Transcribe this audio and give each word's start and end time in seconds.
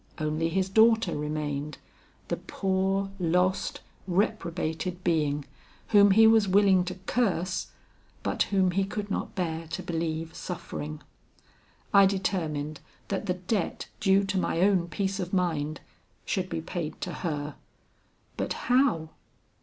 Only 0.17 0.49
his 0.49 0.67
daughter 0.67 1.15
remained, 1.15 1.77
the 2.29 2.37
poor, 2.37 3.11
lost, 3.19 3.81
reprobated 4.07 5.03
being, 5.03 5.45
whom 5.89 6.09
he 6.09 6.25
was 6.25 6.47
willing 6.47 6.83
to 6.85 6.95
curse, 7.05 7.67
but 8.23 8.41
whom 8.49 8.71
he 8.71 8.83
could 8.83 9.11
not 9.11 9.35
bear 9.35 9.67
to 9.67 9.83
believe 9.83 10.33
suffering. 10.33 11.03
I 11.93 12.07
determined 12.07 12.79
that 13.09 13.27
the 13.27 13.35
debt 13.35 13.89
due 13.99 14.23
to 14.23 14.39
my 14.39 14.61
own 14.61 14.87
peace 14.87 15.19
of 15.19 15.33
mind 15.33 15.81
should 16.25 16.49
be 16.49 16.61
paid 16.61 16.99
to 17.01 17.13
her. 17.21 17.53
But 18.37 18.53
how? 18.53 19.09